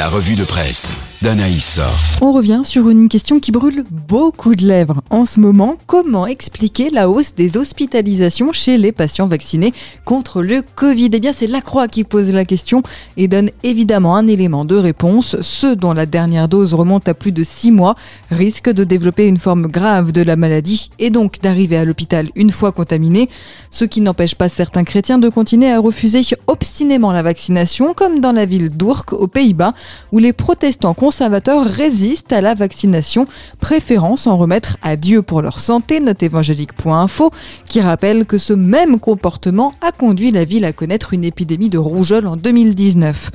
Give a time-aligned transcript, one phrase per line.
[0.00, 1.78] La revue de presse d'Anaïs.
[2.22, 5.76] On revient sur une question qui brûle beaucoup de lèvres en ce moment.
[5.86, 9.74] Comment expliquer la hausse des hospitalisations chez les patients vaccinés
[10.06, 11.10] contre le Covid?
[11.12, 12.82] Eh bien, c'est la Croix qui pose la question
[13.18, 15.36] et donne évidemment un élément de réponse.
[15.42, 17.96] Ceux dont la dernière dose remonte à plus de 6 mois
[18.30, 22.50] risquent de développer une forme grave de la maladie et donc d'arriver à l'hôpital une
[22.50, 23.28] fois contaminés.
[23.70, 28.32] Ce qui n'empêche pas certains chrétiens de continuer à refuser obstinément la vaccination, comme dans
[28.32, 29.74] la ville d'Ourk, aux Pays-Bas,
[30.12, 33.26] où les protestants conservateurs résistent à la vaccination,
[33.60, 37.30] préférant s'en remettre à Dieu pour leur santé, note évangélique.info,
[37.66, 41.78] qui rappelle que ce même comportement a conduit la ville à connaître une épidémie de
[41.78, 43.30] rougeole en 2019.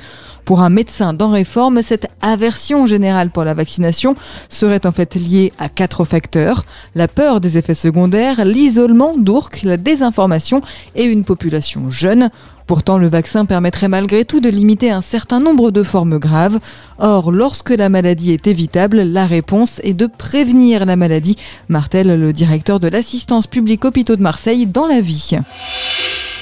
[0.46, 4.14] Pour un médecin dans Réforme, cette aversion générale pour la vaccination
[4.48, 6.62] serait en fait liée à quatre facteurs.
[6.94, 10.60] La peur des effets secondaires, l'isolement d'Ourk, la désinformation
[10.94, 12.30] et une population jeune.
[12.66, 16.58] Pourtant, le vaccin permettrait malgré tout de limiter un certain nombre de formes graves.
[16.98, 21.36] Or, lorsque la maladie est évitable, la réponse est de prévenir la maladie,
[21.68, 25.36] martèle le directeur de l'assistance publique hôpitaux de Marseille dans la vie.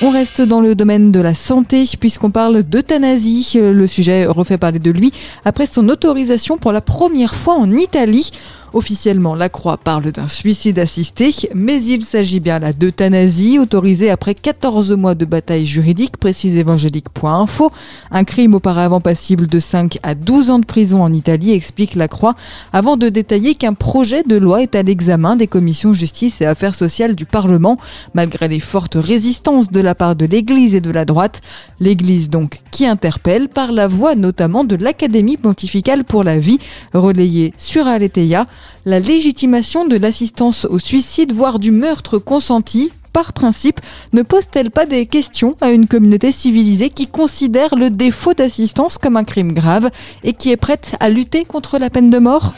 [0.02, 3.52] On reste dans le domaine de la santé puisqu'on parle d'euthanasie.
[3.54, 5.12] Le sujet refait parler de lui
[5.44, 8.30] après son autorisation pour la première fois en Italie.
[8.74, 14.34] Officiellement, la Croix parle d'un suicide assisté, mais il s'agit bien là d'euthanasie, autorisée après
[14.34, 17.70] 14 mois de bataille juridique, précise évangélique.info.
[18.10, 22.08] Un crime auparavant passible de 5 à 12 ans de prison en Italie, explique la
[22.08, 22.34] Croix,
[22.72, 26.74] avant de détailler qu'un projet de loi est à l'examen des commissions justice et affaires
[26.74, 27.78] sociales du Parlement,
[28.12, 31.42] malgré les fortes résistances de la part de l'Église et de la droite.
[31.78, 36.58] L'Église donc qui interpelle par la voix notamment de l'Académie pontificale pour la vie,
[36.92, 38.48] relayée sur Aletheia
[38.84, 43.80] la légitimation de l'assistance au suicide, voire du meurtre consenti, par principe,
[44.12, 49.16] ne pose-t-elle pas des questions à une communauté civilisée qui considère le défaut d'assistance comme
[49.16, 49.90] un crime grave
[50.24, 52.54] et qui est prête à lutter contre la peine de mort?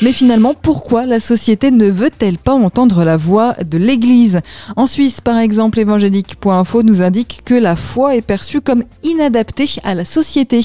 [0.00, 4.40] Mais finalement, pourquoi la société ne veut-elle pas entendre la voix de l'Église?
[4.76, 9.94] En Suisse, par exemple, évangélique.info nous indique que la foi est perçue comme inadaptée à
[9.94, 10.60] la société.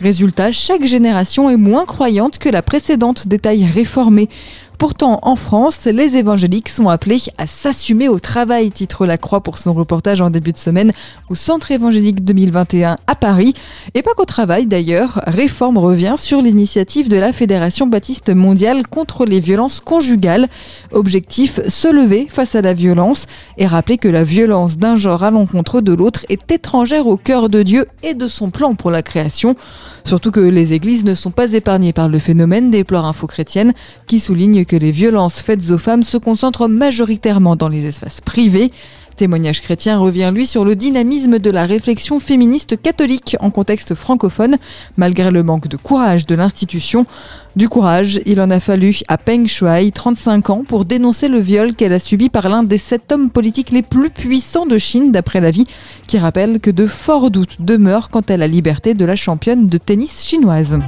[0.00, 4.30] Résultat, chaque génération est moins croyante que la précédente, détail réformé.
[4.80, 9.58] Pourtant, en France, les évangéliques sont appelés à s'assumer au travail, titre La Croix pour
[9.58, 10.92] son reportage en début de semaine
[11.28, 13.54] au Centre évangélique 2021 à Paris.
[13.92, 19.26] Et pas qu'au travail d'ailleurs, Réforme revient sur l'initiative de la Fédération baptiste mondiale contre
[19.26, 20.48] les violences conjugales.
[20.92, 23.26] Objectif, se lever face à la violence
[23.58, 27.50] et rappeler que la violence d'un genre à l'encontre de l'autre est étrangère au cœur
[27.50, 29.56] de Dieu et de son plan pour la création.
[30.04, 33.74] Surtout que les églises ne sont pas épargnées par le phénomène, déplore Info Chrétienne,
[34.06, 38.70] qui souligne que les violences faites aux femmes se concentrent majoritairement dans les espaces privés.
[39.16, 44.58] Témoignage chrétien revient lui sur le dynamisme de la réflexion féministe catholique en contexte francophone,
[44.96, 47.04] malgré le manque de courage de l'institution.
[47.56, 51.74] Du courage, il en a fallu à Peng Shuai, 35 ans, pour dénoncer le viol
[51.74, 55.40] qu'elle a subi par l'un des sept hommes politiques les plus puissants de Chine, d'après
[55.40, 55.66] la vie,
[56.06, 59.78] qui rappelle que de forts doutes demeurent quant à la liberté de la championne de
[59.78, 60.78] tennis chinoise.